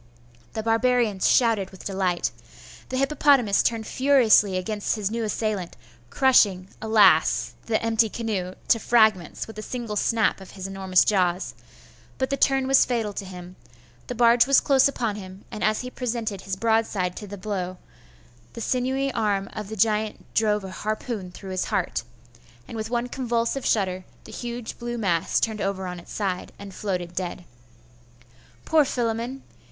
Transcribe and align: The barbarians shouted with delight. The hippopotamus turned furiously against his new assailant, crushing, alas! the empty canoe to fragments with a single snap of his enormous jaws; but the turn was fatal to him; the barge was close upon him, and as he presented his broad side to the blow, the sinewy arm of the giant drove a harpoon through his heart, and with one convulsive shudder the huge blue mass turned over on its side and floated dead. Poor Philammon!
The 0.53 0.63
barbarians 0.63 1.27
shouted 1.27 1.69
with 1.69 1.85
delight. 1.85 2.31
The 2.89 2.97
hippopotamus 2.97 3.61
turned 3.61 3.85
furiously 3.85 4.57
against 4.57 4.95
his 4.95 5.11
new 5.11 5.23
assailant, 5.23 5.77
crushing, 6.09 6.69
alas! 6.81 7.53
the 7.67 7.79
empty 7.83 8.09
canoe 8.09 8.55
to 8.69 8.79
fragments 8.79 9.45
with 9.45 9.59
a 9.59 9.61
single 9.61 9.95
snap 9.95 10.41
of 10.41 10.57
his 10.57 10.65
enormous 10.65 11.05
jaws; 11.05 11.53
but 12.17 12.31
the 12.31 12.35
turn 12.35 12.65
was 12.67 12.83
fatal 12.83 13.13
to 13.13 13.25
him; 13.25 13.57
the 14.07 14.15
barge 14.15 14.47
was 14.47 14.59
close 14.59 14.87
upon 14.87 15.17
him, 15.17 15.45
and 15.51 15.63
as 15.63 15.81
he 15.81 15.91
presented 15.91 16.41
his 16.41 16.55
broad 16.55 16.87
side 16.87 17.15
to 17.17 17.27
the 17.27 17.37
blow, 17.37 17.77
the 18.53 18.59
sinewy 18.61 19.11
arm 19.11 19.49
of 19.53 19.69
the 19.69 19.77
giant 19.77 20.33
drove 20.33 20.63
a 20.63 20.71
harpoon 20.71 21.29
through 21.31 21.51
his 21.51 21.65
heart, 21.65 22.01
and 22.67 22.75
with 22.75 22.89
one 22.89 23.07
convulsive 23.07 23.67
shudder 23.67 24.03
the 24.23 24.31
huge 24.31 24.79
blue 24.79 24.97
mass 24.97 25.39
turned 25.39 25.61
over 25.61 25.85
on 25.85 25.99
its 25.99 26.11
side 26.11 26.51
and 26.57 26.73
floated 26.73 27.13
dead. 27.13 27.45
Poor 28.65 28.83
Philammon! 28.83 29.43